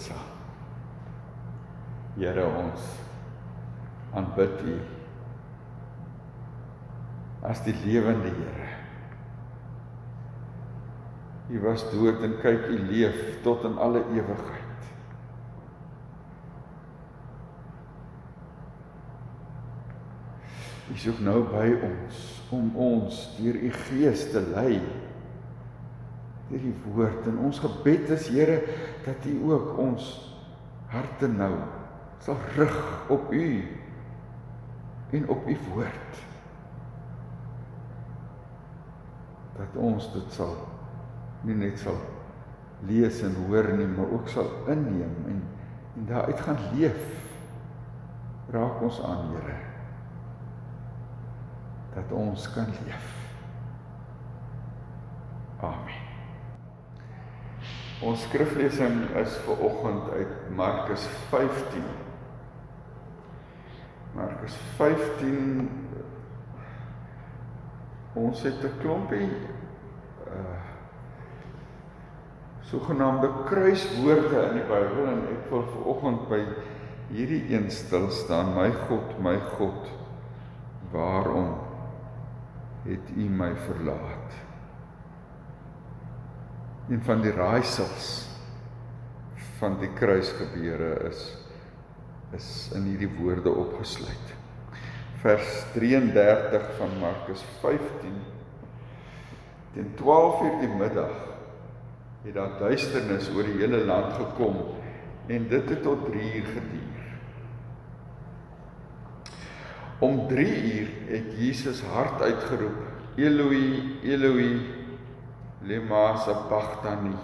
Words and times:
saam. 0.00 0.28
Here 2.16 2.44
ons 2.46 2.80
aanbid 4.12 4.60
U 4.68 4.76
as 7.48 7.62
die 7.64 7.74
lewende 7.84 8.30
Here. 8.30 8.68
U 11.52 11.60
was 11.66 11.84
dood 11.90 12.22
en 12.24 12.36
kyk 12.40 12.68
U 12.70 12.76
leef 12.90 13.22
tot 13.44 13.64
in 13.68 13.78
alle 13.82 14.04
ewigheid. 14.14 14.60
U 20.92 20.98
soek 21.00 21.20
nou 21.24 21.40
by 21.48 21.68
ons 21.88 22.26
om 22.52 22.68
ons 22.76 23.24
deur 23.38 23.56
U 23.56 23.70
Gees 23.86 24.28
te 24.32 24.44
lei 24.52 24.76
deur 26.52 26.60
die 26.66 26.74
woord 26.84 27.28
en 27.30 27.38
ons 27.46 27.60
gebed 27.62 28.10
is 28.12 28.28
Here 28.32 28.60
dat 29.06 29.24
U 29.28 29.36
ook 29.54 29.78
ons 29.80 30.08
harte 30.92 31.30
nou 31.32 31.54
sal 32.22 32.36
rig 32.56 32.76
op 33.10 33.32
U 33.32 33.46
en 35.16 35.24
op 35.32 35.48
U 35.48 35.56
woord. 35.72 36.20
Dat 39.56 39.80
ons 39.80 40.06
dit 40.12 40.36
sal 40.36 40.54
nie 41.48 41.56
net 41.58 41.80
sal 41.80 41.98
lees 42.86 43.22
en 43.26 43.34
hoor 43.46 43.72
nie 43.78 43.88
maar 43.88 44.12
ook 44.18 44.30
sal 44.30 44.52
inneem 44.70 45.16
en 45.32 45.42
en 45.92 46.06
daaruit 46.08 46.40
gaan 46.40 46.60
leef. 46.72 47.02
Raak 48.52 48.80
ons 48.84 49.00
aan 49.04 49.28
Here 49.34 49.58
dat 51.92 52.12
ons 52.16 52.46
kan 52.54 52.70
leef. 52.86 53.10
Amen 55.60 56.01
Ons 58.02 58.24
skriflesing 58.26 59.04
is 59.20 59.34
vir 59.46 59.60
oggend 59.62 60.08
uit 60.16 60.32
Markus 60.58 61.04
15. 61.30 61.84
Markus 64.16 64.56
15 64.76 65.70
Ons 68.14 68.42
het 68.42 68.64
'n 68.64 68.78
klompie 68.80 69.30
uh 70.26 70.60
sogenaamde 72.62 73.28
kruiswoorde 73.44 74.42
in 74.48 74.54
die 74.54 74.68
Bybel 74.68 75.06
en 75.06 75.22
ek 75.28 75.50
wil 75.50 75.62
vir 75.62 75.82
oggend 75.84 76.28
by 76.28 76.40
hierdie 77.08 77.54
een 77.54 77.70
stil 77.70 78.10
staan. 78.10 78.54
My 78.54 78.70
God, 78.88 79.18
my 79.20 79.36
God, 79.58 79.90
waarom 80.92 81.54
het 82.84 83.10
U 83.16 83.28
my 83.28 83.54
verlaat? 83.56 84.51
Een 86.88 87.02
van 87.02 87.20
die 87.22 87.32
raaisels 87.32 88.10
van 89.58 89.78
die 89.78 89.90
kruisgebeure 89.94 90.94
is 91.08 91.22
is 92.32 92.70
in 92.74 92.86
hierdie 92.88 93.10
woorde 93.18 93.50
opgesluit. 93.50 94.30
Vers 95.20 95.50
33 95.74 96.70
van 96.78 96.94
Markus 97.00 97.44
15 97.60 98.14
teen 99.74 99.90
12:00 100.00 100.60
die 100.60 100.72
middag 100.80 101.12
het 102.22 102.34
daar 102.34 102.58
duisternis 102.58 103.28
oor 103.34 103.44
die 103.44 103.60
hele 103.60 103.84
land 103.84 104.12
gekom 104.16 104.56
en 105.26 105.48
dit 105.48 105.68
het 105.68 105.82
tot 105.82 106.08
3:00 106.08 106.48
geduur. 106.54 107.04
Om 109.98 110.28
3:00 110.28 110.88
het 111.06 111.34
Jesus 111.38 111.82
hard 111.82 112.22
uitgeroep: 112.22 112.80
Eloi, 113.16 113.98
Eloi, 114.02 114.81
lema 115.64 116.16
sabachthani. 116.16 117.14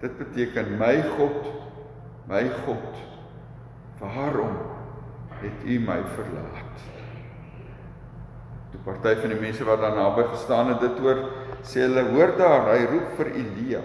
Dit 0.00 0.16
beteken 0.18 0.78
my 0.78 1.02
God, 1.16 1.44
my 2.28 2.48
God, 2.64 3.00
waarom 4.00 4.56
het 5.40 5.64
U 5.64 5.78
my 5.84 6.00
verlaat? 6.16 6.84
Die 8.70 8.80
party 8.84 9.16
van 9.20 9.34
die 9.34 9.40
mense 9.40 9.66
wat 9.66 9.82
daar 9.82 9.96
naby 9.98 10.24
gestaan 10.30 10.72
het 10.72 10.84
dit 10.84 11.00
hoor, 11.04 11.24
sê 11.66 11.82
hulle 11.84 12.06
hoor 12.14 12.36
daar, 12.38 12.70
hy 12.70 12.86
roep 12.88 13.16
vir 13.18 13.32
Elia. 13.42 13.82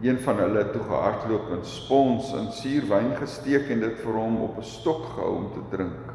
Een 0.00 0.18
van 0.24 0.40
hulle 0.40 0.64
het 0.64 0.72
toe 0.74 0.82
gehardloop 0.88 1.52
en 1.56 1.64
spons 1.68 2.32
in 2.36 2.50
suurwyn 2.56 3.14
gesteek 3.20 3.68
en 3.72 3.84
dit 3.84 4.00
vir 4.00 4.16
hom 4.16 4.40
op 4.44 4.58
'n 4.58 4.64
stok 4.64 5.04
gehou 5.14 5.36
om 5.36 5.48
te 5.52 5.64
drink. 5.76 6.12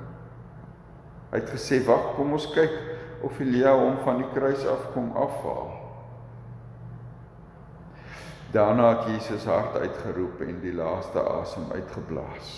Hy 1.31 1.39
het 1.39 1.49
gesê: 1.49 1.85
"Wag, 1.85 2.16
kom 2.16 2.33
ons 2.33 2.51
kyk 2.53 2.77
of 3.22 3.39
Elia 3.39 3.73
hom 3.73 3.97
van 4.03 4.17
die 4.17 4.29
kruis 4.33 4.66
af 4.66 4.93
kom 4.93 5.11
afhaal." 5.16 5.84
Daarna 8.51 8.89
het 8.89 9.07
Jesus 9.09 9.45
hard 9.45 9.78
uitgeroep 9.78 10.41
en 10.41 10.59
die 10.61 10.73
laaste 10.73 11.23
asem 11.23 11.72
uitgeblaas. 11.72 12.51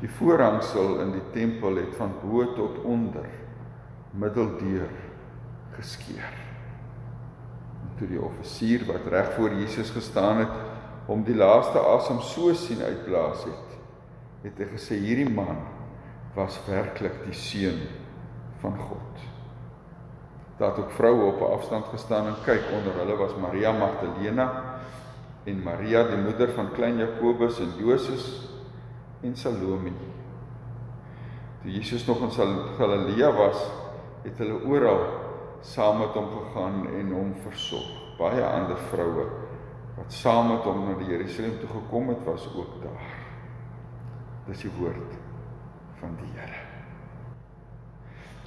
Die 0.00 0.10
voorhangsel 0.10 0.98
in 1.00 1.12
die 1.16 1.24
tempel 1.32 1.76
het 1.76 1.94
van 1.96 2.12
bo 2.22 2.44
tot 2.54 2.82
onder 2.84 3.28
middeldeur 4.10 4.88
geskeur. 5.76 6.32
En 7.82 7.92
toe 7.98 8.08
die 8.08 8.22
offisier 8.22 8.84
wat 8.88 9.06
reg 9.12 9.32
voor 9.32 9.52
Jesus 9.52 9.90
gestaan 9.90 10.36
het 10.36 10.56
om 11.06 11.22
die 11.24 11.36
laaste 11.36 11.80
asem 11.80 12.20
so 12.20 12.54
sien 12.54 12.82
uitblaas 12.82 13.44
het, 13.46 13.78
het 14.42 14.58
hy 14.58 14.68
gesê 14.74 14.98
hierdie 15.00 15.30
man 15.30 15.62
was 16.36 16.58
werklik 16.66 17.22
die 17.24 17.36
seun 17.36 17.80
van 18.60 18.76
God. 18.88 19.35
Daar 20.56 20.68
het 20.68 20.78
ook 20.78 20.90
vroue 20.90 21.32
op 21.32 21.40
'n 21.40 21.52
afstand 21.52 21.86
gestaan 21.86 22.26
en 22.26 22.34
kyk. 22.44 22.62
Onder 22.72 22.94
hulle 22.94 23.16
was 23.16 23.36
Maria 23.36 23.72
Magdalena 23.72 24.64
en 25.44 25.62
Maria 25.62 26.02
die 26.02 26.16
moeder 26.16 26.50
van 26.50 26.72
klein 26.72 26.96
Jakobus 26.96 27.58
en 27.58 27.72
Joses 27.76 28.48
en 29.20 29.36
Salome. 29.36 29.90
Toe 31.62 31.70
Jesus 31.70 32.06
nog 32.06 32.20
in 32.20 32.30
Galilea 32.78 33.32
was, 33.32 33.70
het 34.22 34.38
hulle 34.38 34.64
oral 34.64 35.00
saam 35.60 35.98
met 35.98 36.08
hom 36.08 36.28
gegaan 36.30 36.86
en 36.98 37.12
hom 37.12 37.34
versorg. 37.42 38.16
Baie 38.18 38.44
ander 38.44 38.76
vroue 38.76 39.26
wat 39.96 40.12
saam 40.12 40.48
met 40.48 40.62
hom 40.62 40.84
na 40.88 40.94
die 40.98 41.08
Jerusalem 41.08 41.58
toe 41.60 41.68
gekom 41.68 42.08
het, 42.08 42.24
was 42.24 42.48
ook 42.56 42.82
daar. 42.82 43.10
Dis 44.46 44.60
die 44.60 44.70
woord 44.78 45.18
van 46.00 46.16
die 46.20 46.30
Here 46.34 46.65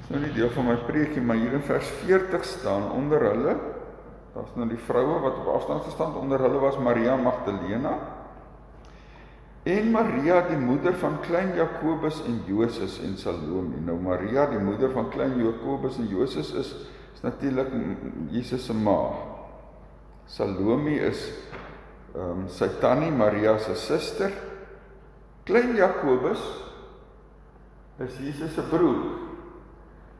nou 0.09 0.21
nie 0.21 0.31
deel 0.33 0.49
van 0.53 0.65
my 0.65 0.77
preekie, 0.87 1.21
maar 1.21 1.37
hier 1.37 1.53
in 1.53 1.65
vers 1.65 1.89
40 2.03 2.45
staan 2.45 2.91
onder 2.91 3.23
hulle, 3.29 3.57
daar's 4.33 4.55
nou 4.57 4.67
die 4.69 4.81
vroue 4.87 5.19
wat 5.25 5.41
op 5.41 5.51
afstand 5.57 5.85
gestaan 5.89 6.15
onder 6.17 6.41
hulle 6.41 6.61
was 6.61 6.77
Maria 6.81 7.15
Magdalena 7.17 7.97
en 9.67 9.91
Maria 9.91 10.41
die 10.47 10.57
moeder 10.57 10.95
van 11.01 11.19
klein 11.21 11.51
Jakobus 11.57 12.21
en 12.25 12.39
Joses 12.47 12.99
en 13.03 13.17
Salome. 13.19 13.81
Nou 13.85 13.97
Maria 14.01 14.47
die 14.49 14.59
moeder 14.59 14.91
van 14.95 15.09
klein 15.11 15.35
Jakobus 15.43 15.99
en 15.99 16.07
Joses 16.07 16.53
is 16.53 16.73
is 17.13 17.21
natuurlik 17.21 17.67
Jesus 18.31 18.65
se 18.65 18.73
ma. 18.73 19.11
Salome 20.25 20.95
is 21.09 21.25
ehm 22.15 22.45
um, 22.45 22.45
sy 22.47 22.69
tannie 22.79 23.11
Maria 23.11 23.57
se 23.59 23.75
suster. 23.75 24.31
Klein 25.43 25.75
Jakobus 25.75 26.39
is 27.99 28.17
Jesus 28.23 28.53
se 28.53 28.61
broer. 28.61 29.28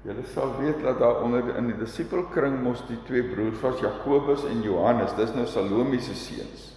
Julle 0.01 0.23
sal 0.31 0.53
weet 0.59 0.79
dat 0.83 0.99
daar 0.99 1.21
onder 1.21 1.55
in 1.59 1.65
die 1.73 1.77
disipelkring 1.77 2.61
mos 2.63 2.85
die 2.87 2.99
twee 3.07 3.23
broers 3.27 3.59
was 3.59 3.81
Jakobus 3.83 4.45
en 4.47 4.61
Johannes. 4.63 5.15
Dis 5.17 5.33
nou 5.35 5.45
Salome 5.47 5.99
se 5.99 6.15
seuns. 6.15 6.69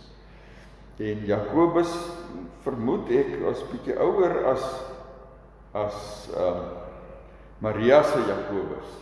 En 0.98 1.22
Jakobus 1.26 1.92
vermoed 2.66 3.10
ek 3.14 3.36
was 3.44 3.62
bietjie 3.70 3.94
ouer 4.02 4.42
as 4.50 4.66
as 5.72 5.98
ehm 6.34 6.58
um, 6.58 6.80
Maria 7.62 8.02
se 8.02 8.18
Jakobus. 8.26 8.98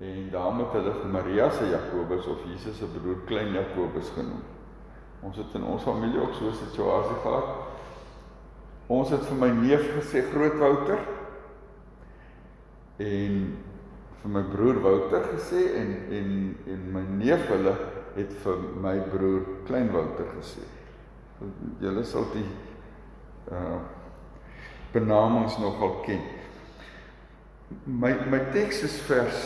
En 0.00 0.30
daarom 0.32 0.62
het 0.62 0.72
hulle 0.78 1.10
Maria 1.12 1.50
se 1.50 1.68
Jakobus 1.68 2.26
of 2.26 2.40
Jesus 2.48 2.78
se 2.78 2.88
broer 2.94 3.20
klein 3.26 3.52
Jakobus 3.52 4.08
genoem. 4.14 4.40
Ons 5.20 5.36
het 5.36 5.54
in 5.54 5.66
ons 5.68 5.82
familie 5.82 6.20
ook 6.20 6.34
so 6.34 6.48
'n 6.48 6.54
situasie 6.64 7.20
gehad. 7.22 7.48
Ons 8.86 9.10
het 9.10 9.26
vir 9.26 9.36
my 9.36 9.48
neef 9.48 9.84
gesê 9.98 10.24
Groot 10.32 10.56
Wouter 10.58 10.98
en 12.98 13.42
vir 14.22 14.32
my 14.34 14.42
broer 14.50 14.80
Wouter 14.82 15.28
gesê 15.32 15.62
en 15.78 15.92
en 16.18 16.32
en 16.66 16.88
my 16.96 17.04
neef 17.20 17.46
hulle 17.52 17.74
het 18.16 18.32
vir 18.42 18.64
my 18.82 18.96
broer 19.12 19.46
Klein 19.68 19.92
Wouter 19.94 20.26
gesê. 20.34 20.66
Julle 21.80 22.04
sal 22.04 22.26
die 22.34 22.48
uh 23.54 23.78
benamings 24.92 25.58
nogal 25.60 26.00
ken. 26.06 26.22
My 27.84 28.14
my 28.32 28.40
teks 28.54 28.82
is 28.88 28.96
vers 29.06 29.42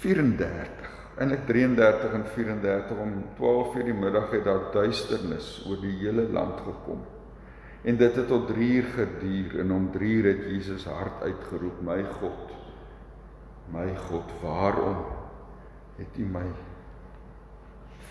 34 0.00 0.88
en 1.20 1.34
ek 1.36 1.44
33 1.46 2.14
en 2.16 2.24
34 2.34 3.02
om 3.04 3.16
12 3.36 3.74
uur 3.76 3.88
die 3.90 3.96
middag 3.96 4.30
het 4.32 4.46
daar 4.48 4.70
duisternis 4.72 5.50
oor 5.68 5.82
die 5.84 5.96
hele 6.00 6.24
land 6.32 6.62
gekom. 6.64 7.04
En 7.82 7.96
dit 7.96 8.16
het 8.16 8.26
tot 8.28 8.46
3 8.46 8.72
uur 8.72 8.84
geduur 8.84 9.60
en 9.60 9.72
om 9.72 9.90
3 9.90 10.10
uur 10.12 10.24
het 10.24 10.44
Jesus 10.44 10.84
hard 10.84 11.22
uitgeroep: 11.22 11.80
"My 11.80 12.04
God, 12.04 12.52
my 13.72 13.96
God, 13.96 14.32
waarom 14.42 14.96
het 15.96 16.16
U 16.16 16.24
my 16.24 16.46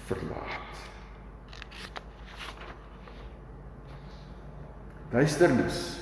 verlaat. 0.06 0.75
Duisternis. 5.10 5.98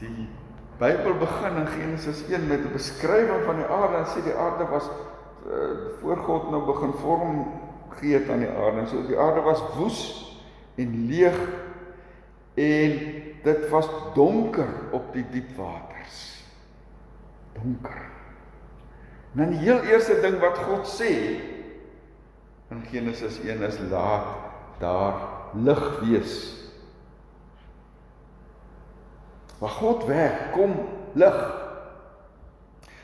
Die 0.00 0.28
Bybel 0.78 1.14
begin 1.20 1.56
in 1.56 1.66
Genesis 1.66 2.24
1 2.28 2.46
met 2.46 2.64
'n 2.64 2.72
beskrywing 2.72 3.44
van 3.44 3.56
die 3.56 3.64
aarde 3.64 3.96
en 3.96 4.06
sê 4.06 4.22
die 4.24 4.34
aarde 4.34 4.64
was 4.64 4.84
uh, 4.84 5.52
voor 6.00 6.16
God 6.16 6.50
nou 6.50 6.64
begin 6.64 6.92
vorm 6.92 7.46
gee 7.88 8.30
aan 8.30 8.38
die 8.38 8.48
aarde. 8.48 8.78
En 8.78 8.88
so 8.88 9.06
die 9.06 9.18
aarde 9.18 9.40
was 9.40 9.62
woes 9.76 10.25
en 10.76 11.06
leeg 11.08 11.36
en 12.54 12.98
dit 13.42 13.68
was 13.68 13.88
donker 14.14 14.68
op 14.96 15.12
die 15.12 15.24
diep 15.30 15.56
waters. 15.56 16.44
Donker. 17.52 18.02
En 19.32 19.42
dan 19.42 19.52
die 19.52 19.64
heel 19.64 19.80
eerste 19.84 20.20
ding 20.20 20.38
wat 20.40 20.58
God 20.64 20.88
sê 20.88 21.12
in 22.72 22.82
Genesis 22.90 23.38
1 23.44 23.62
is 23.62 23.78
laat 23.90 24.32
daar 24.80 25.20
lig 25.52 25.84
wees. 26.00 26.34
Waar 29.58 29.76
God 29.76 30.04
werk, 30.04 30.52
kom 30.52 30.74
lig. 31.12 31.36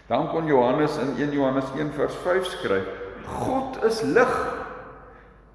Dan 0.06 0.28
kon 0.28 0.46
Johannes 0.46 0.96
in 1.00 1.14
1 1.16 1.32
Johannes 1.32 1.70
1 1.76 1.92
vers 1.92 2.14
5 2.24 2.44
skryf: 2.56 2.88
God 3.24 3.84
is 3.84 4.02
lig 4.02 4.62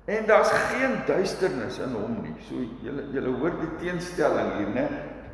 en 0.07 0.25
daar's 0.25 0.51
geen 0.51 0.93
duisternis 1.05 1.79
in 1.83 1.91
hom 1.91 2.21
nie. 2.23 2.35
So 2.47 2.61
julle 2.83 3.09
julle 3.11 3.33
hoor 3.41 3.57
die 3.59 3.73
teenstelling 3.81 4.53
hier, 4.55 4.69
né? 4.71 4.85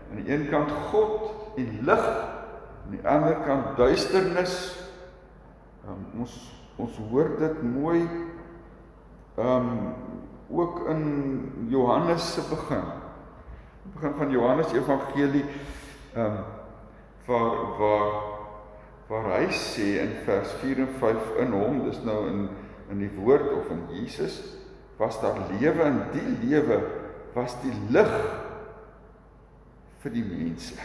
Aan 0.10 0.22
die 0.24 0.34
een 0.34 0.48
kant 0.50 0.72
God 0.90 1.58
en 1.62 1.76
lig, 1.86 2.08
aan 2.08 2.96
die 2.96 3.04
ander 3.06 3.38
kant 3.46 3.78
duisternis. 3.78 4.56
Um, 5.86 6.08
ons 6.24 6.34
ons 6.82 6.98
hoor 7.12 7.36
dit 7.38 7.60
mooi 7.62 8.02
um 9.38 9.70
ook 10.50 10.82
in 10.90 11.06
Johannes 11.70 12.34
se 12.34 12.42
begin. 12.50 12.90
Begin 13.94 14.18
van 14.18 14.34
Johannes 14.34 14.74
Evangelie 14.74 15.46
um 16.18 16.42
waar 17.28 17.78
waar 17.78 18.18
waar 19.08 19.30
hy 19.38 19.54
sê 19.54 19.88
in 20.02 20.18
vers 20.26 20.58
4 20.64 20.82
en 20.88 20.92
5 20.98 21.32
in 21.46 21.54
hom, 21.54 21.84
dis 21.86 22.02
nou 22.02 22.26
in 22.32 22.44
in 22.90 23.06
die 23.06 23.14
woord 23.22 23.54
of 23.54 23.70
in 23.70 23.86
Jesus 23.94 24.42
was 25.04 25.20
daar 25.22 25.40
lewe 25.52 25.84
en 25.84 26.02
die 26.16 26.28
lewe 26.48 26.80
was 27.36 27.56
die 27.64 27.74
lig 27.92 28.12
vir 30.04 30.14
die 30.14 30.24
mense. 30.24 30.78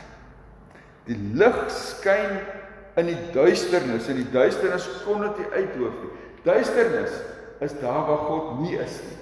Die 1.06 1.18
lig 1.38 1.58
skyn 1.74 2.40
in 2.98 3.10
die 3.12 3.20
duisternis 3.34 4.08
en 4.10 4.18
die 4.18 4.30
duisternis 4.34 4.88
kon 5.04 5.22
dit 5.22 5.42
nie 5.42 5.50
uithoof 5.54 6.02
nie. 6.02 6.12
Duisternis 6.46 7.14
is 7.64 7.74
daar 7.82 8.04
waar 8.08 8.26
God 8.26 8.60
nie 8.64 8.76
is 8.78 8.98
nie. 9.06 9.18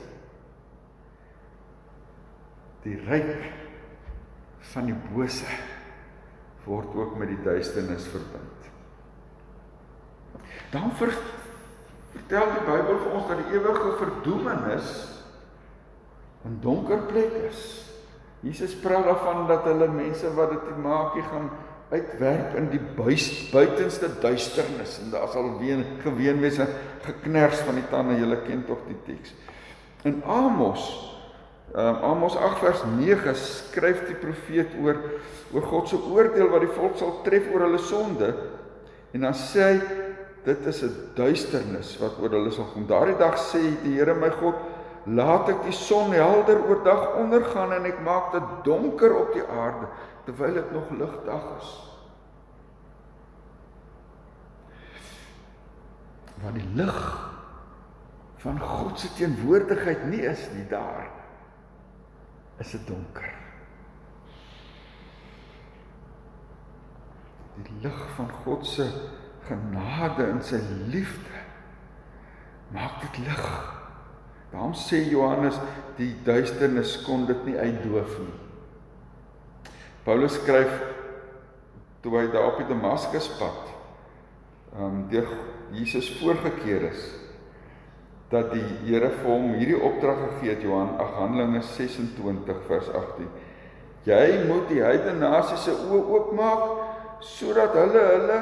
Die 2.86 2.98
ryk 3.08 3.48
van 4.72 4.88
die 4.88 4.98
bose 5.10 5.48
word 6.66 6.94
ook 6.98 7.16
met 7.20 7.30
die 7.32 7.42
duisternis 7.44 8.06
verbind. 8.10 8.70
Dan 10.72 10.92
ver, 10.98 11.12
vertel 12.26 12.56
die 12.56 12.64
Bybel 12.66 12.96
vir 13.04 13.12
ons 13.14 13.28
dat 13.30 13.38
die 13.38 13.54
ewige 13.54 13.90
verdoemenis 14.00 14.88
'n 16.46 16.58
donker 16.62 16.98
plek 17.06 17.32
is. 17.50 17.86
Jesus 18.40 18.74
praat 18.74 19.04
daarvan 19.04 19.46
dat 19.46 19.64
hulle 19.64 19.88
mense 19.88 20.34
wat 20.34 20.50
dit 20.50 20.76
maakie 20.82 21.22
gaan 21.22 21.50
uitwerp 21.90 22.54
in 22.56 22.68
die 22.70 22.80
buis, 22.96 23.50
buitenste 23.50 24.08
duisternis 24.20 25.00
en 25.02 25.10
daar 25.10 25.28
sal 25.28 25.58
weer 25.58 25.84
geween 26.02 26.40
wees 26.40 26.58
'n 26.58 26.68
geknars 27.02 27.58
van 27.58 27.74
die 27.74 27.88
tande. 27.90 28.18
Julle 28.18 28.42
ken 28.42 28.64
tog 28.66 28.78
die 28.86 29.14
teks. 29.14 29.34
In 30.02 30.22
Amos 30.24 31.14
um, 31.74 31.96
Amos 32.02 32.36
8 32.36 32.58
vers 32.58 32.82
9 32.98 33.34
skryf 33.34 34.06
die 34.06 34.14
profeet 34.14 34.68
oor 34.82 34.96
oor 35.52 35.62
God 35.62 35.88
se 35.88 35.96
oordeel 35.96 36.48
wat 36.48 36.60
die 36.60 36.74
volk 36.74 36.96
sal 36.96 37.22
tref 37.22 37.46
oor 37.52 37.60
hulle 37.60 37.78
sonde 37.78 38.34
en 39.12 39.20
dan 39.20 39.34
sê 39.34 39.62
hy 39.62 40.05
dit 40.46 40.66
is 40.66 40.82
'n 40.82 41.10
duisternis 41.14 41.98
wat 41.98 42.18
oor 42.18 42.30
hulle 42.30 42.50
sal 42.50 42.68
kom. 42.72 42.86
Daardie 42.86 43.16
dag 43.18 43.38
sê 43.38 43.60
die 43.82 43.98
Here 43.98 44.14
my 44.14 44.30
God, 44.30 44.54
laat 45.04 45.48
ek 45.48 45.62
die 45.62 45.72
son 45.72 46.12
helder 46.12 46.62
oor 46.68 46.84
dag 46.84 47.14
ondergaan 47.14 47.72
en 47.72 47.84
ek 47.84 48.00
maak 48.00 48.32
dit 48.32 48.64
donker 48.64 49.14
op 49.14 49.32
die 49.32 49.42
aarde 49.42 49.88
terwyl 50.24 50.54
dit 50.54 50.72
nog 50.72 50.90
ligdag 50.90 51.44
is. 51.58 51.70
Want 56.42 56.54
die 56.54 56.70
lig 56.74 57.00
van 58.36 58.60
God 58.60 58.98
se 59.00 59.12
teenwoordigheid 59.14 60.04
nie 60.04 60.22
is 60.22 60.48
nie 60.54 60.66
daar. 60.68 61.10
Is 62.58 62.70
dit 62.70 62.86
donker. 62.86 63.34
Die 67.56 67.78
lig 67.82 68.02
van 68.16 68.30
God 68.44 68.66
se 68.66 68.90
genade 69.48 70.26
en 70.30 70.42
sy 70.44 70.60
liefde 70.92 71.44
maak 72.74 73.00
dit 73.04 73.24
lig. 73.26 73.44
Daarom 74.52 74.74
sê 74.78 75.02
Johannes 75.10 75.58
die 75.98 76.12
duisternis 76.26 76.96
kon 77.06 77.26
dit 77.28 77.44
nie 77.46 77.58
uitdoof 77.58 78.18
nie. 78.22 78.38
Paulus 80.06 80.36
skryf 80.38 80.72
toe 82.02 82.14
hy 82.20 82.26
daar 82.30 82.52
op 82.52 82.60
die 82.62 82.68
Damaskuspad 82.70 83.62
ehm 84.76 84.84
um, 84.84 84.98
deur 85.10 85.30
Jesus 85.74 86.08
voorgekeer 86.20 86.90
is 86.92 87.06
dat 88.30 88.52
die 88.52 88.62
Here 88.84 89.08
vir 89.20 89.28
hom 89.30 89.52
hierdie 89.56 89.78
opdrag 89.78 90.18
gegee 90.24 90.52
het 90.54 90.62
Johan 90.62 90.96
8 91.02 91.18
Handelinge 91.20 91.62
26 91.62 92.62
vers 92.68 92.88
18. 92.90 93.28
Jy 94.06 94.26
moet 94.46 94.68
die 94.70 94.82
heidene 94.82 95.18
nasies 95.22 95.66
se 95.66 95.74
oë 95.74 96.02
oopmaak 96.14 97.22
sodat 97.26 97.74
hulle 97.78 98.02
hulle 98.12 98.38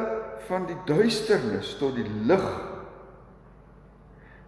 van 0.48 0.66
die 0.66 0.78
duisternis 0.88 1.74
tot 1.78 1.96
die 1.98 2.08
lig 2.28 2.46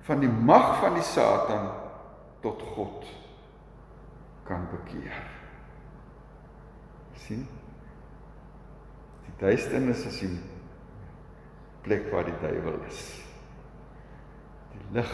van 0.06 0.22
die 0.22 0.30
mag 0.30 0.76
van 0.80 0.94
die 0.94 1.04
Satan 1.04 1.70
tot 2.44 2.62
God 2.76 3.06
kan 4.46 4.68
bekeer. 4.70 5.24
sien? 7.26 7.46
Die 9.26 9.32
duisternis 9.40 10.04
is 10.06 10.20
die 10.22 10.36
plek 11.82 12.06
waar 12.12 12.28
die 12.28 12.36
duiwel 12.38 12.76
is. 12.86 13.00
Die 14.76 14.84
lig 14.94 15.10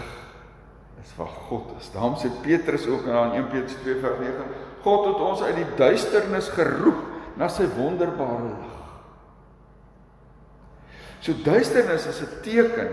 is 1.00 1.14
waar 1.16 1.32
God 1.48 1.72
is. 1.78 1.88
Daarom 1.94 2.18
sê 2.20 2.28
Petrus 2.42 2.84
ook 2.86 3.08
in 3.08 3.16
1 3.16 3.48
Petrus 3.48 3.78
2:9, 3.86 4.52
God 4.82 5.06
het 5.06 5.24
ons 5.30 5.42
uit 5.42 5.56
die 5.56 5.74
duisternis 5.78 6.52
geroep 6.52 7.00
na 7.40 7.48
sy 7.48 7.64
wonderbare 7.78 8.52
lig. 8.52 8.81
So 11.22 11.32
duisternis 11.38 12.06
is 12.06 12.20
'n 12.20 12.42
teken 12.42 12.90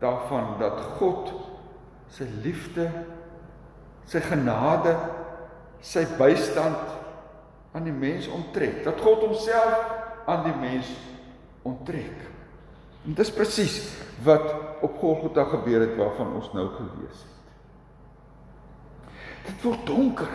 daarvan 0.00 0.58
dat 0.58 0.80
God 0.96 1.32
sy 2.08 2.24
liefde, 2.42 2.90
sy 4.04 4.20
genade, 4.20 4.96
sy 5.80 6.06
bystand 6.16 6.80
aan 7.72 7.84
die 7.84 7.92
mens 7.92 8.28
onttrek. 8.28 8.84
Dat 8.84 9.00
God 9.00 9.20
homself 9.28 9.92
aan 10.26 10.44
die 10.44 10.56
mens 10.56 10.88
onttrek. 11.62 12.16
En 13.04 13.14
dis 13.14 13.32
presies 13.32 13.76
wat 14.24 14.54
op 14.80 14.98
Golgotha 14.98 15.44
gebeur 15.44 15.80
het 15.80 15.96
waarvan 15.96 16.32
ons 16.32 16.52
nou 16.52 16.68
gelees 16.68 17.24
het. 17.26 17.38
Dit 19.46 19.62
word 19.62 19.86
donker 19.86 20.32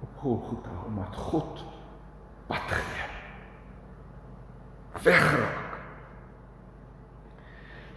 op 0.00 0.18
Golgotha 0.18 0.82
omdat 0.86 1.16
God 1.16 1.64
pad 2.48 2.74
gee 2.74 3.07
wegraak. 5.02 5.66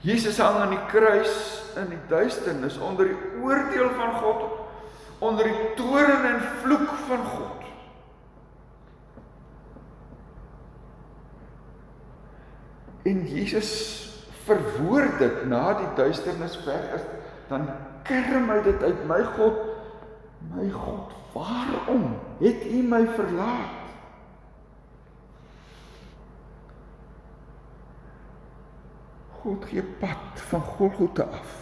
Jesus 0.02 0.38
hang 0.42 0.58
aan 0.64 0.74
die 0.74 0.86
kruis 0.90 1.34
in 1.78 1.92
die 1.94 2.02
duisternis 2.10 2.78
onder 2.82 3.12
die 3.12 3.42
oordeel 3.44 3.90
van 3.98 4.16
God, 4.18 4.48
onder 5.22 5.46
die 5.46 5.74
toorn 5.78 6.26
en 6.26 6.40
vloek 6.64 6.90
van 7.08 7.26
God. 7.26 7.58
En 13.06 13.26
Jesus 13.30 13.72
verwoord 14.46 15.20
dit 15.22 15.46
na 15.50 15.74
die 15.78 15.92
duisternis 15.98 16.58
weg 16.66 16.98
is, 16.98 17.06
dan 17.50 17.70
kerm 18.06 18.50
hy 18.50 18.58
dit 18.66 18.84
uit 18.84 19.06
my 19.10 19.22
God, 19.36 19.62
my 20.54 20.66
God, 20.74 21.14
waarom 21.34 22.12
het 22.42 22.66
U 22.66 22.82
my 22.90 23.06
verlaat? 23.18 23.81
God 29.42 29.66
gee 29.66 29.84
pad 29.84 30.42
van 30.50 30.62
Golgotha 30.62 31.24
af. 31.24 31.58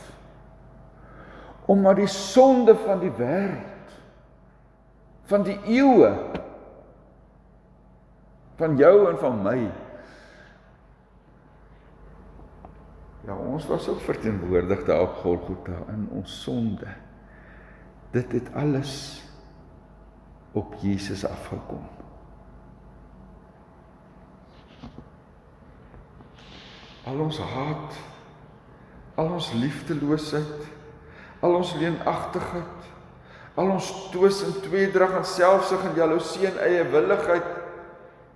Omdat 1.65 1.95
die 1.95 2.07
sonde 2.07 2.75
van 2.75 2.99
die 2.99 3.11
wêreld 3.17 3.77
van 5.29 5.43
die 5.45 5.59
eeue 5.69 6.09
van 8.57 8.77
jou 8.77 8.95
en 9.11 9.19
van 9.21 9.43
my 9.45 9.59
Ja, 13.29 13.35
ons 13.35 13.67
was 13.69 13.85
ook 13.91 13.99
verteenwoordig 14.01 14.85
daar 14.87 15.01
op 15.01 15.19
Golgotha 15.21 15.83
in 15.93 16.07
ons 16.17 16.41
sonde. 16.41 16.87
Dit 18.11 18.31
het 18.31 18.53
alles 18.57 19.21
op 20.51 20.73
Jesus 20.81 21.25
afgekom. 21.25 21.98
Al 27.09 27.23
ons 27.23 27.39
haat, 27.41 27.95
al 29.17 29.31
ons 29.33 29.49
liefdeloosheid, 29.57 30.67
al 31.41 31.55
ons 31.57 31.71
leenagtigheid, 31.79 32.89
al 33.59 33.73
ons 33.73 33.89
twis 34.13 34.43
en 34.45 34.53
tweedrag 34.63 35.17
en 35.19 35.25
selfsug 35.27 35.83
en 35.89 35.97
jaloesie 35.97 36.47
en 36.51 36.59
eie 36.67 36.85
willigheid 36.93 37.49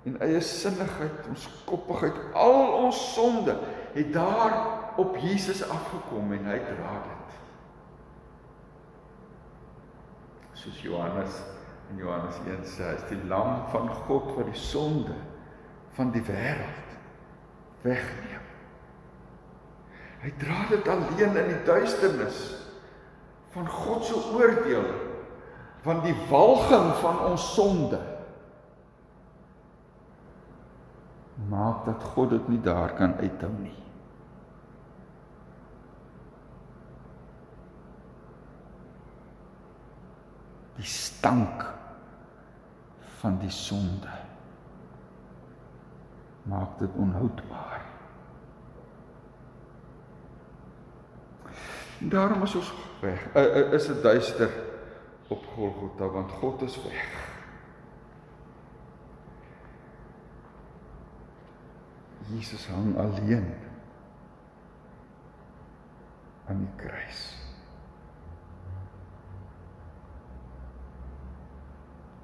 en 0.09 0.17
eie 0.25 0.41
sinnigheid, 0.43 1.29
ons 1.31 1.45
koppigheid, 1.69 2.17
al 2.35 2.73
ons 2.81 2.97
sonde 3.13 3.55
het 3.93 4.09
daar 4.15 4.57
op 4.99 5.15
Jesus 5.21 5.63
afgekom 5.63 6.33
en 6.35 6.49
hy 6.51 6.59
dra 6.67 6.95
dit. 7.05 7.37
Soos 10.63 10.81
Johannes 10.83 11.39
in 11.91 12.01
Johannes 12.03 12.39
1 12.47 12.63
sê, 12.67 12.87
hy 12.89 12.95
is 12.99 13.09
die 13.11 13.21
lam 13.31 13.67
van 13.71 13.91
God 14.07 14.33
wat 14.37 14.49
die 14.49 14.59
sonde 14.59 15.15
van 15.95 16.11
die 16.15 16.23
wêreld 16.27 16.97
wegneem. 17.85 18.42
Hy 20.23 20.31
dra 20.39 20.61
dit 20.69 20.87
alleen 20.87 21.35
in 21.35 21.49
die 21.51 21.63
duisternis 21.67 22.37
van 23.51 23.67
God 23.67 24.05
se 24.07 24.15
oordeel 24.15 24.85
van 25.83 25.99
die 26.05 26.15
walging 26.29 26.93
van 27.01 27.19
ons 27.27 27.47
sonde. 27.53 27.99
Maak 31.51 31.83
dat 31.85 32.05
God 32.13 32.31
dit 32.37 32.47
nie 32.53 32.61
daar 32.63 32.95
kan 32.95 33.17
uithou 33.19 33.51
nie. 33.59 33.75
Die 40.79 40.87
stank 40.87 41.67
van 43.19 43.37
die 43.43 43.51
sonde 43.51 44.21
maak 46.47 46.79
dit 46.79 46.91
onhoudbaar. 46.99 47.72
En 52.03 52.10
daarom 52.10 52.43
is 52.43 52.55
ons 52.55 52.74
weg. 53.01 53.36
Uh, 53.36 53.55
uh, 53.55 53.74
is 53.74 53.86
dit 53.88 54.01
duister 54.03 54.50
op 55.27 55.45
Golgotha 55.45 56.07
want 56.07 56.31
God 56.31 56.62
is 56.62 56.83
weg. 56.83 57.31
Jesus 62.27 62.67
hang 62.67 62.98
alleen 62.98 63.53
aan 66.45 66.57
die 66.57 66.86
kruis. 66.88 67.38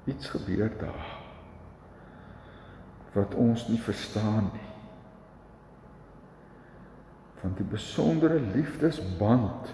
Iets 0.04 0.28
gebeur 0.28 0.78
daar 0.78 1.18
wat 3.12 3.34
ons 3.34 3.68
nie 3.68 3.80
verstaan 3.80 4.50
nie 4.52 4.69
van 7.40 7.54
die 7.56 7.64
besondere 7.64 8.40
liefdesband 8.54 9.72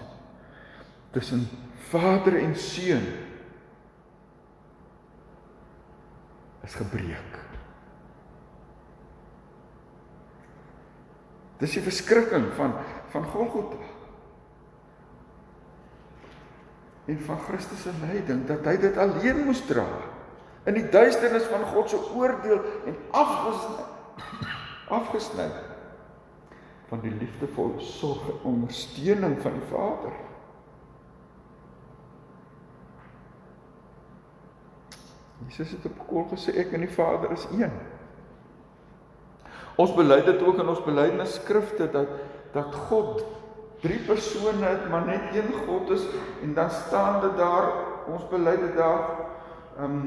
tussen 1.11 1.47
vader 1.89 2.37
en 2.39 2.55
seun 2.55 3.05
is 6.63 6.75
gebreek. 6.75 7.35
Dis 11.57 11.77
die 11.77 11.83
verskrikking 11.83 12.51
van 12.57 12.75
van 13.07 13.23
Golgotha. 13.31 13.85
En 17.07 17.19
van 17.23 17.39
Christus 17.39 17.81
se 17.81 17.93
lyding 18.01 18.43
dat 18.49 18.65
hy 18.67 18.75
dit 18.83 18.97
alleen 18.99 19.45
moes 19.47 19.61
dra 19.65 19.87
in 20.67 20.75
die 20.75 20.89
duisternis 20.91 21.47
van 21.47 21.63
God 21.71 21.89
se 21.89 21.99
oordeel 22.11 22.59
en 22.89 22.97
afgesny 23.15 23.85
afgesny 24.99 25.47
van 26.87 27.03
die 27.03 27.11
liefdevolle 27.11 27.79
sorg 27.83 28.23
en 28.31 28.43
ondersteuning 28.53 29.35
van 29.41 29.53
die 29.57 29.67
Vader. 29.71 30.15
Jesus 35.47 35.71
het 35.71 35.85
op 35.85 35.99
kol 36.07 36.25
gesê 36.31 36.55
ek 36.63 36.73
en 36.75 36.85
die 36.85 36.91
Vader 36.95 37.31
is 37.35 37.45
een. 37.51 37.73
Ons 39.77 39.93
bely 39.93 40.21
dit 40.25 40.41
ook 40.41 40.57
in 40.61 40.71
ons 40.71 40.83
belydenisskrifte 40.85 41.91
dat 41.93 42.15
dat 42.55 42.75
God 42.87 43.25
drie 43.83 43.99
persone 44.07 44.63
het, 44.65 44.87
maar 44.89 45.05
net 45.05 45.35
een 45.35 45.51
God 45.67 45.89
is 45.93 46.05
en 46.41 46.53
dan 46.57 46.71
staan 46.73 47.19
dit 47.21 47.35
daar 47.37 47.67
ons 48.09 48.23
bely 48.31 48.55
dit 48.57 48.75
daar 48.79 49.03
ehm 49.77 49.83
um, 49.83 49.97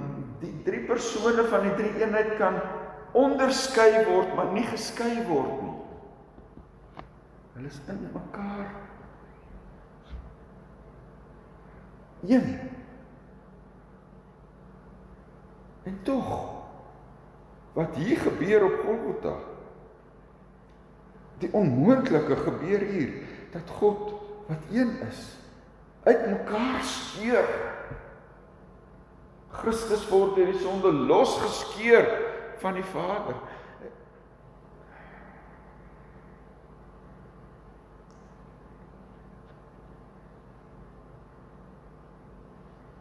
die 0.40 0.54
drie 0.66 0.80
persone 0.88 1.44
van 1.52 1.68
die 1.68 1.74
drie 1.78 1.92
eenheid 2.02 2.32
kan 2.40 2.56
onderskei 3.12 4.06
word 4.08 4.34
maar 4.34 4.50
nie 4.56 4.64
geskei 4.66 5.20
word 5.28 5.60
nie. 5.62 5.69
Hulle 7.60 7.72
is 7.72 7.80
in 7.86 8.08
mekaar. 8.12 8.74
Een. 12.26 12.58
En 15.82 15.98
tog 16.02 16.48
wat 17.72 17.94
hier 17.94 18.16
gebeur 18.16 18.64
op 18.64 18.80
Golgotha. 18.84 19.34
Die 21.38 21.52
onmoontlike 21.52 22.36
gebeur 22.36 22.80
hier 22.80 23.12
dat 23.52 23.70
God 23.70 24.12
wat 24.46 24.64
een 24.72 25.00
is 25.08 25.36
uitmekaar 26.02 26.82
skeur. 26.84 27.48
Christus 29.50 30.08
word 30.08 30.34
deur 30.34 30.48
die 30.54 30.62
sonde 30.64 30.92
losgeskeur 30.92 32.08
van 32.64 32.80
die 32.80 32.88
Vader. 32.88 33.36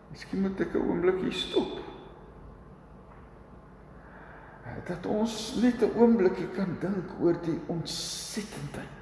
Miskien 0.10 0.42
moet 0.42 0.60
ek 0.60 0.74
'n 0.74 0.90
oomblik 0.90 1.22
hier 1.22 1.34
stop. 1.34 1.80
Dat 4.86 5.06
ons 5.06 5.56
net 5.62 5.82
'n 5.82 5.98
oomblikie 5.98 6.48
kan 6.56 6.78
dink 6.80 7.20
oor 7.20 7.42
die 7.42 7.60
ontsettendheid 7.68 9.00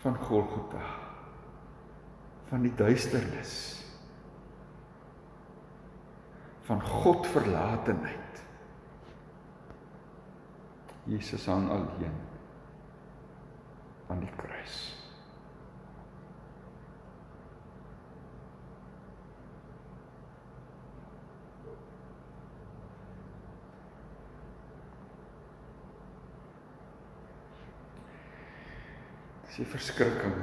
van 0.00 0.16
Golgotha. 0.16 0.86
Van 2.48 2.62
die 2.62 2.74
duisternis. 2.74 3.84
Van 6.60 6.82
God 6.82 7.26
verlatenheid. 7.26 8.42
Jesus 11.04 11.46
hang 11.46 11.70
alleen 11.70 12.14
aan 14.06 14.20
die 14.20 14.32
kruis. 14.36 14.97
Die 29.56 29.66
verskrikking. 29.66 30.34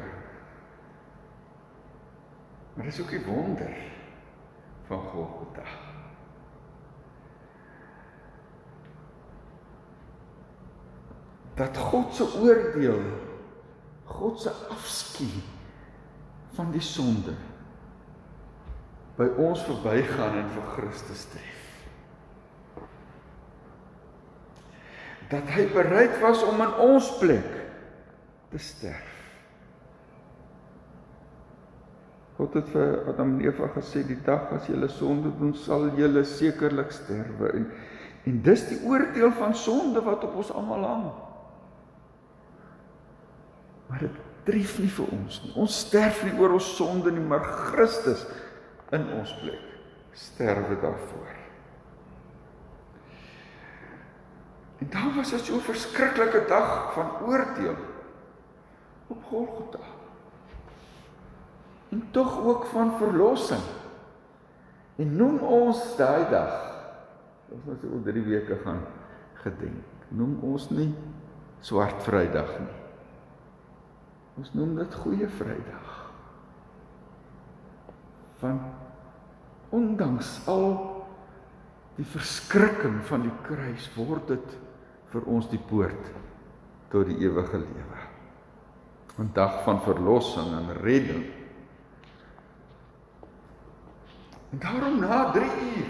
Maar 2.73 2.85
dis 2.85 3.01
ook 3.01 3.09
die 3.09 3.25
wonder 3.25 3.75
van 4.87 4.99
Golgotha. 4.99 5.67
Dat 11.55 11.77
God 11.77 12.15
se 12.15 12.23
oordeel, 12.41 13.01
God 14.03 14.39
se 14.41 14.51
afskuw 14.69 15.41
van 16.53 16.71
die 16.71 16.83
sonde 16.83 17.33
by 19.15 19.27
ons 19.39 19.61
verbygaan 19.63 20.35
en 20.41 20.49
vir 20.51 20.71
Christus 20.75 21.23
tref. 21.31 21.61
Dat 25.31 25.47
hy 25.55 25.69
bereid 25.71 26.19
was 26.19 26.43
om 26.43 26.59
in 26.61 26.73
ons 26.83 27.07
plek 27.21 27.64
te 28.55 28.63
sterf. 28.63 29.11
God 32.35 32.55
het 32.55 32.71
vir 32.71 33.01
Adam 33.11 33.35
en 33.35 33.43
Eva 33.43 33.67
gesê 33.75 34.03
die 34.07 34.19
dag 34.23 34.49
as 34.55 34.67
julle 34.71 34.87
sonde 34.91 35.31
doen 35.39 35.53
sal 35.59 35.89
julle 35.99 36.23
sekerlik 36.27 36.91
sterwe 36.95 37.51
en 37.59 37.69
en 38.25 38.39
dis 38.41 38.63
die 38.71 38.79
oordeel 38.89 39.29
van 39.37 39.53
sonde 39.53 40.01
wat 40.01 40.23
op 40.25 40.39
ons 40.41 40.47
almal 40.57 40.85
hang. 40.87 41.03
Maar 43.85 44.01
dit 44.07 44.15
tref 44.47 44.71
nie 44.81 44.89
vir 44.95 45.11
ons 45.13 45.37
nie. 45.43 45.51
Ons 45.61 45.75
sterf 45.83 46.23
nie 46.25 46.33
oor 46.39 46.55
ons 46.57 46.71
sonde 46.73 47.13
nie, 47.13 47.21
maar 47.21 47.45
Christus 47.69 48.23
in 48.97 49.05
ons 49.19 49.35
plek 49.43 49.61
sterwe 50.17 50.79
daarvoor. 50.81 51.35
En 54.81 54.89
dan 54.97 55.13
was 55.19 55.35
dit 55.35 55.45
so 55.45 55.61
'n 55.61 55.67
verskriklike 55.69 56.47
dag 56.49 56.93
van 56.97 57.13
oordeel 57.29 57.77
op 59.07 59.23
Golgotha. 59.29 59.83
En 61.89 62.07
tog 62.11 62.43
ook 62.43 62.65
van 62.65 62.97
verlossing. 62.97 63.61
En 64.95 65.15
noem 65.15 65.39
ons 65.39 65.95
daai 65.97 66.29
dag. 66.29 66.55
Ons 67.49 67.63
moet 67.65 67.83
oor 67.83 68.01
3 68.03 68.23
weke 68.23 68.57
gaan 68.63 68.81
gedenk. 69.43 69.83
Noem 70.07 70.37
ons 70.41 70.69
nie 70.69 70.89
swart 71.65 72.03
Vrydag 72.05 72.51
nie. 72.59 72.81
Ons 74.39 74.51
noem 74.53 74.75
dit 74.79 74.97
goeie 75.03 75.27
Vrydag. 75.37 75.93
Van 78.41 78.59
ondanks 79.75 80.37
al 80.51 80.73
die 81.95 82.07
verskrikking 82.07 82.99
van 83.07 83.23
die 83.27 83.35
kruis 83.47 83.87
word 83.95 84.27
dit 84.33 84.57
vir 85.13 85.31
ons 85.31 85.47
die 85.51 85.61
poort 85.69 86.11
tot 86.91 87.07
die 87.07 87.17
ewige 87.23 87.63
lewe. 87.63 88.04
'n 89.17 89.29
Dag 89.33 89.63
van 89.63 89.81
verlossing 89.81 90.51
en 90.51 90.73
redding. 90.81 91.25
En 94.51 94.59
daarom 94.59 94.99
na 94.99 95.31
3 95.31 95.45
uur 95.45 95.87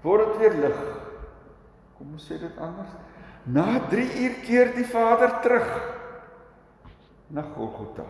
word 0.00 0.26
dit 0.26 0.36
weer 0.38 0.60
lig. 0.60 0.80
Kom 1.96 2.12
ons 2.12 2.26
sê 2.26 2.38
dit 2.40 2.58
anders. 2.58 2.90
Na 3.42 3.80
3 3.88 4.06
uur 4.22 4.34
keer 4.44 4.74
die 4.74 4.86
Vader 4.86 5.40
terug 5.40 5.68
na 7.26 7.44
Golgotha. 7.54 8.06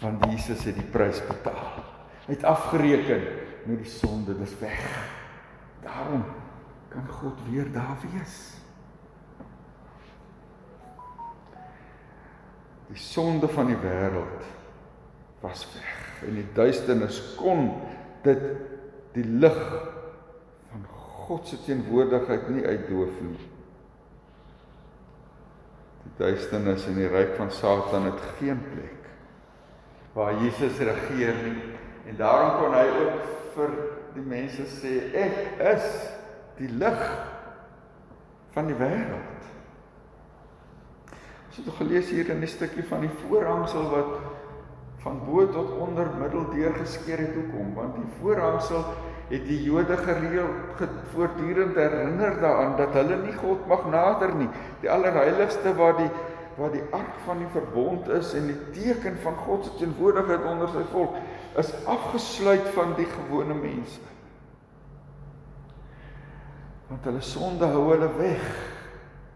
Want 0.00 0.24
Jesus 0.24 0.64
het 0.64 0.74
die 0.74 0.90
prys 0.90 1.20
betaal. 1.26 1.84
Hy 2.24 2.32
het 2.32 2.44
afgereken 2.44 3.22
met 3.68 3.82
die 3.84 3.90
sonde, 3.90 4.36
dis 4.38 4.56
weg. 4.58 4.80
Daarom 5.84 6.24
kan 6.88 7.08
God 7.08 7.40
weer 7.50 7.72
daar 7.72 7.96
wees. 8.00 8.63
Die 12.94 13.02
sonde 13.02 13.48
van 13.50 13.66
die 13.66 13.78
wêreld 13.82 14.46
was 15.42 15.66
weg 15.74 16.02
en 16.24 16.36
die 16.38 16.46
duisternis 16.54 17.18
kon 17.36 17.66
dit 18.22 18.44
die 19.16 19.24
lig 19.42 19.58
van 20.70 20.84
God 21.24 21.50
se 21.50 21.58
teenwoordigheid 21.66 22.46
nie 22.54 22.62
uitdoof 22.62 23.18
nie. 23.26 23.48
Die 26.04 26.14
duisternis 26.22 26.86
en 26.88 27.00
die 27.00 27.10
ryk 27.10 27.34
van 27.40 27.50
Satan 27.52 28.06
het 28.12 28.22
geen 28.38 28.62
plek 28.70 29.10
waar 30.14 30.38
Jesus 30.38 30.78
regeer 30.78 31.34
nie 31.42 31.74
en 32.06 32.20
daarom 32.20 32.60
kon 32.60 32.78
hy 32.78 32.86
ook 33.02 33.30
vir 33.56 33.74
die 34.14 34.26
mense 34.36 34.68
sê 34.78 34.94
ek 35.18 35.64
is 35.74 35.90
die 36.60 36.70
lig 36.78 37.02
van 38.54 38.70
die 38.70 38.78
wêreld. 38.78 39.53
Ons 41.54 41.66
het 41.66 41.74
gelees 41.78 42.08
hier 42.10 42.30
in 42.34 42.40
'n 42.42 42.50
stukkie 42.50 42.82
van 42.82 43.00
die 43.00 43.10
voorhangsel 43.22 43.84
wat 43.90 44.18
van 45.04 45.20
bo 45.26 45.46
tot 45.46 45.70
onder 45.78 46.08
middel 46.18 46.50
deur 46.50 46.74
geskeer 46.74 47.18
het 47.18 47.34
hoekom? 47.34 47.74
Want 47.74 47.94
die 47.94 48.10
voorhangsel 48.20 48.82
het 49.28 49.46
die 49.46 49.62
Jode 49.62 49.96
gereeld 49.96 50.82
voortdurend 51.14 51.74
herinner 51.74 52.40
daaraan 52.40 52.76
dat 52.76 52.92
hulle 52.92 53.16
nie 53.22 53.32
God 53.32 53.66
mag 53.66 53.86
nader 53.86 54.34
nie. 54.34 54.48
Die 54.80 54.90
allerheiligste 54.90 55.74
waar 55.74 55.96
die 55.96 56.10
waar 56.56 56.70
die 56.70 56.82
ark 56.90 57.14
van 57.24 57.38
die 57.38 57.50
verbond 57.50 58.08
is 58.08 58.34
en 58.34 58.46
die 58.46 58.58
teken 58.70 59.16
van 59.22 59.34
God 59.34 59.64
se 59.64 59.74
teenwoordigheid 59.78 60.44
onder 60.46 60.68
sy 60.70 60.84
volk 60.92 61.16
is 61.58 61.72
afgesluit 61.90 62.68
van 62.76 62.94
die 62.98 63.08
gewone 63.10 63.54
mense 63.58 64.02
want 66.88 67.08
hulle 67.10 67.24
sonde 67.26 67.66
hou 67.74 67.88
hulle 67.90 68.10
weg 68.18 68.46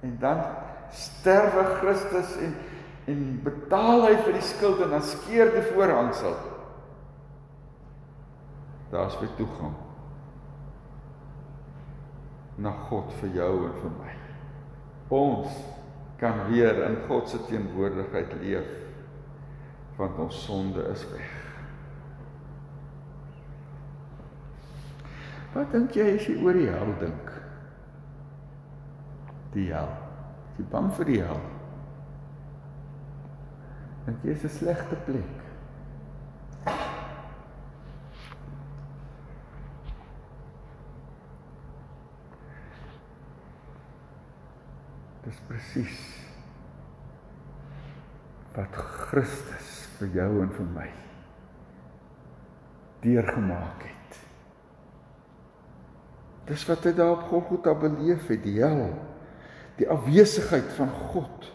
en 0.07 0.15
dan 0.21 0.45
sterwe 0.93 1.65
Christus 1.81 2.37
en 2.43 2.57
en 3.09 3.21
betaal 3.41 4.03
hy 4.05 4.17
vir 4.21 4.35
die 4.37 4.45
skuld 4.45 4.83
en 4.85 4.91
dan 4.93 5.05
skeer 5.05 5.55
die 5.55 5.65
voorhangsel 5.71 6.35
daar's 8.93 9.17
weer 9.21 9.33
toegang 9.39 9.77
na 12.61 12.75
God 12.91 13.15
vir 13.23 13.33
jou 13.39 13.53
en 13.71 13.81
vir 13.81 13.95
my 13.97 14.13
ons 15.17 15.57
kan 16.21 16.45
weer 16.51 16.83
in 16.85 17.01
God 17.09 17.33
se 17.33 17.41
teenwoordigheid 17.49 18.35
leef 18.43 18.69
want 19.97 20.21
ons 20.29 20.45
sonde 20.45 20.85
is 20.93 21.09
weg 21.15 21.37
Wat 25.55 25.73
dink 25.73 25.97
jy 25.97 26.05
as 26.13 26.27
jy 26.29 26.35
oor 26.45 26.55
die 26.55 26.69
hel 26.69 26.91
dink? 27.01 27.31
die 29.55 29.71
hel. 29.73 29.89
Jy 30.59 30.65
bang 30.73 30.89
vir 30.99 31.07
die 31.07 31.19
hel. 31.23 31.43
Dink 34.07 34.25
jy 34.25 34.33
is 34.35 34.45
'n 34.45 34.51
slegte 34.51 34.97
plek? 35.07 35.45
Dis 45.25 45.39
presies 45.47 45.99
wat 48.57 48.75
Christus 48.75 49.87
vir 49.99 50.09
jou 50.09 50.43
en 50.43 50.51
vir 50.51 50.67
my 50.75 50.89
deurgemaak 53.05 53.83
het. 53.87 54.19
Dis 56.49 56.65
wat 56.67 56.85
hy 56.85 56.93
daar 56.97 57.13
op 57.19 57.29
Golgotha 57.31 57.75
beleef 57.75 58.27
het, 58.27 58.43
die 58.43 58.59
hel 58.59 58.97
die 59.79 59.89
afwesigheid 59.89 60.73
van 60.77 60.91
God 60.91 61.53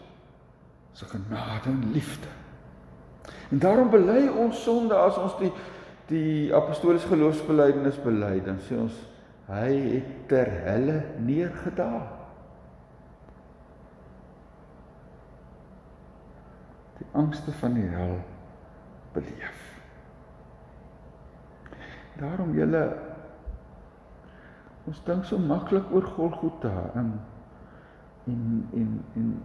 se 0.92 1.04
genade 1.10 1.70
en 1.70 1.90
liefde. 1.92 2.28
En 3.50 3.58
daarom 3.58 3.90
bely 3.90 4.28
ons 4.28 4.62
sonde 4.62 4.94
as 4.94 5.18
ons 5.20 5.38
die 5.42 5.52
die 6.04 6.52
apostoliese 6.52 7.08
geloofsbelijdenis 7.08 7.96
bely, 8.04 8.34
dan 8.44 8.58
sê 8.60 8.76
ons 8.76 8.96
hy 9.48 9.70
het 9.94 10.10
ter 10.28 10.50
helle 10.66 10.98
neergedaal. 11.24 12.04
Die 16.98 17.08
angste 17.16 17.56
van 17.60 17.78
die 17.78 17.86
hel 17.88 18.18
beleef. 19.16 19.62
Daarom 22.20 22.52
julle 22.56 22.84
ons 24.84 25.00
dink 25.08 25.24
so 25.24 25.40
maklik 25.40 25.88
oor 25.88 26.04
Golgotha 26.18 26.90
en 27.00 27.14
en 28.26 28.68
en 28.72 29.04
en 29.14 29.44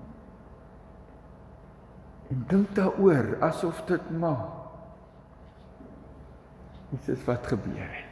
en 2.29 2.43
dink 2.47 2.75
daaroor 2.75 3.37
asof 3.41 3.81
dit 3.85 4.09
maar 4.19 4.45
iets 6.93 7.07
is 7.07 7.23
wat 7.25 7.47
gebeur 7.47 7.89
het. 7.89 8.05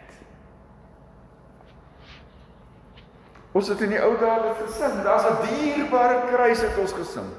Ons 3.58 3.68
het 3.68 3.82
in 3.82 3.90
die 3.96 4.02
ou 4.02 4.14
dae 4.22 4.54
gesing, 4.60 5.02
daar's 5.04 5.26
'n 5.26 5.38
dierbare 5.48 6.28
kruis 6.30 6.62
het 6.62 6.78
ons 6.78 6.94
gesing. 6.94 7.30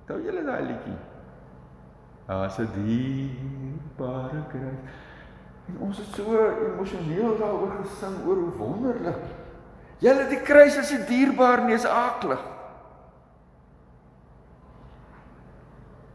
Onthou 0.00 0.22
julle 0.24 0.44
daai 0.44 0.62
liedjie? 0.62 0.96
Daar's 2.26 2.58
'n 2.58 2.68
dierbare 2.74 4.42
kruis. 4.48 4.80
En 5.68 5.78
ons 5.78 5.98
het 5.98 6.06
so 6.14 6.36
emosioneel 6.72 7.36
daaroor 7.38 7.72
gesing 7.82 8.26
oor 8.26 8.36
hoe 8.36 8.56
wonderlik. 8.56 9.22
Julle 9.98 10.28
die 10.28 10.40
kruis 10.40 10.76
is 10.76 10.90
nie 10.90 11.04
dierbaar 11.06 11.64
nie, 11.64 11.74
is 11.74 11.86
aaklig. 11.86 12.40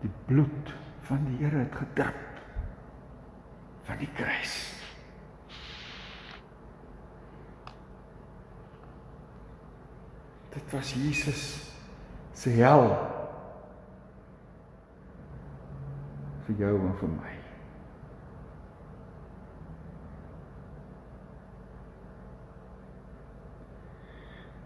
Die 0.01 0.11
bloed 0.27 0.73
van 1.07 1.23
die 1.25 1.37
Here 1.39 1.63
het 1.63 1.75
gedrup 1.75 2.23
van 3.87 3.97
die 4.01 4.09
kruis. 4.15 4.55
Dit 10.51 10.71
was 10.73 10.91
Jesus 10.93 11.43
se 12.35 12.51
hel 12.59 12.89
vir 16.47 16.63
jou 16.65 16.73
en 16.75 16.95
vir 16.99 17.13
my. 17.15 17.33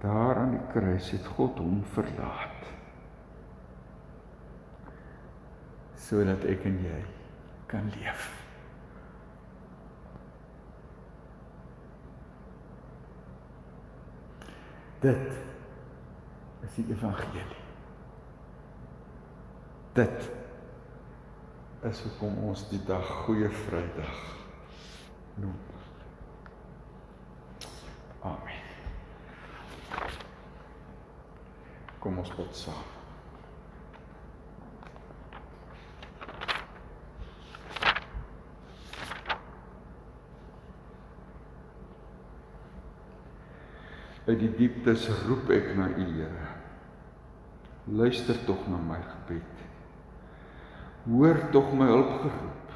Daar 0.02 0.41
aan 0.41 0.56
die 0.58 0.67
kruis 0.74 1.12
het 1.13 1.28
God 1.38 1.62
hom 1.62 1.84
verlaat. 1.93 2.62
Sodat 6.12 6.43
ek 6.43 6.65
en 6.67 6.76
jy 6.84 6.97
kan 7.71 7.86
leef. 7.95 8.26
Dit 15.00 15.32
is 16.67 16.76
die 16.76 16.86
evangelie. 16.91 17.47
Dit 19.95 20.30
is 21.88 22.04
hoekom 22.04 22.43
ons 22.43 22.67
die 22.74 22.84
dag 22.91 23.08
goeie 23.24 23.47
Vrydag 23.63 24.24
noem. 25.39 25.60
Amen. 28.28 28.65
Kom 32.04 32.19
ons 32.19 32.36
bid 32.36 32.65
saam. 32.67 33.00
Uit 44.32 44.39
die 44.39 44.52
dieptes 44.56 45.10
roep 45.26 45.50
ek 45.52 45.74
na 45.76 45.89
U, 45.91 46.06
Here. 46.08 46.48
Luister 47.91 48.38
tog 48.48 48.63
na 48.72 48.78
my 48.80 49.00
gebed. 49.04 49.63
Hoor 51.04 51.39
tog 51.52 51.74
my 51.76 51.89
hulpgeroep. 51.89 52.76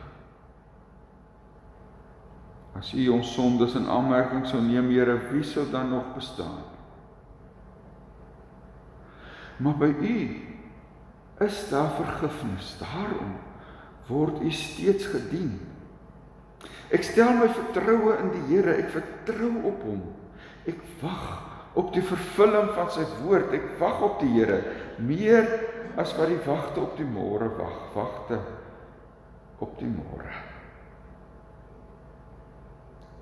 As 2.75 2.89
U 2.91 3.05
ons 3.15 3.31
sondes 3.37 3.77
in 3.79 3.87
aanmerking 3.87 4.43
sou 4.49 4.59
neem, 4.65 4.89
Here, 4.91 5.15
wie 5.29 5.45
sou 5.47 5.63
dan 5.71 5.93
nog 5.93 6.11
bestaan? 6.17 6.65
Maar 9.63 9.79
by 9.79 9.91
U 9.95 10.17
is 11.45 11.61
daar 11.69 11.95
vergifnis. 12.01 12.75
Daarom 12.83 13.37
word 14.11 14.43
U 14.43 14.51
steeds 14.51 15.07
gedien. 15.07 15.55
Ek 16.91 17.07
stel 17.07 17.31
my 17.39 17.47
vertroue 17.47 18.19
in 18.19 18.35
die 18.35 18.45
Here. 18.51 18.75
Ek 18.75 18.91
vertrou 18.97 19.53
op 19.71 19.87
Hom. 19.87 20.03
Ek 20.65 20.81
wag 21.01 21.25
op 21.77 21.91
die 21.93 22.03
vervulling 22.05 22.71
van 22.75 22.89
sy 22.93 23.05
woord. 23.21 23.53
Ek 23.53 23.75
wag 23.81 24.01
op 24.05 24.19
die 24.23 24.31
Here 24.37 24.61
meer 25.03 25.47
as 25.99 26.13
wat 26.17 26.31
die 26.31 26.41
wagte 26.47 26.83
op 26.83 26.95
die 26.99 27.07
môre 27.07 27.51
wag. 27.59 27.77
Wagte 27.95 28.39
op 29.63 29.77
die 29.79 29.91
môre. 29.91 30.33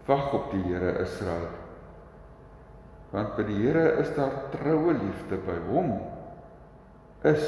Wag 0.08 0.34
op 0.36 0.52
die 0.54 0.64
Here 0.68 0.98
Israel. 1.04 1.52
Want 3.14 3.36
by 3.38 3.46
die 3.48 3.60
Here 3.62 3.86
is 4.02 4.10
daar 4.18 4.48
troue 4.56 4.96
liefde 4.98 5.38
by 5.46 5.60
hom 5.70 5.94
is 7.30 7.46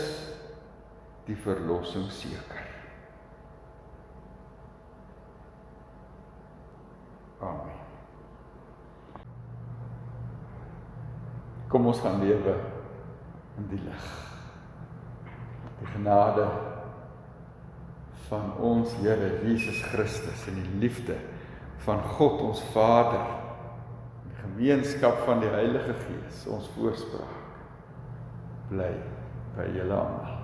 die 1.26 1.38
verlossing 1.42 2.06
seker. 2.14 2.68
Amen. 7.42 7.75
Kom 11.76 11.90
ons 11.92 12.00
gaan 12.00 12.22
lewe 12.24 12.54
in 13.60 13.66
die 13.68 13.82
lig. 13.84 14.04
Die 15.82 15.90
genade 15.92 16.46
van 18.30 18.54
ons 18.64 18.94
Here 19.02 19.42
Jesus 19.44 19.82
Christus 19.90 20.46
en 20.48 20.62
die 20.62 20.80
liefde 20.86 21.18
van 21.84 22.00
God 22.16 22.46
ons 22.46 22.64
Vader 22.72 23.28
en 23.28 24.30
die 24.30 24.40
gemeenskap 24.46 25.20
van 25.28 25.44
die 25.44 25.52
Heilige 25.52 25.98
Gees 26.06 26.48
ons 26.48 26.72
voorspraak 26.78 27.36
bly 28.72 28.94
by 29.60 29.68
julle 29.76 30.00
almal. 30.00 30.35